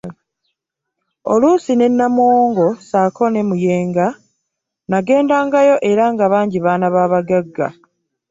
[1.31, 4.07] Oluusi ne Namuwongo ssaako Muyenga
[4.89, 7.67] nagendangayo era nga bangi baana ba bagagga.